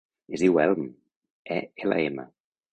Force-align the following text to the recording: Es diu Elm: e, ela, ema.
Es 0.37 0.43
diu 0.45 0.57
Elm: 0.63 0.87
e, 1.59 1.61
ela, 1.87 2.03
ema. 2.11 2.29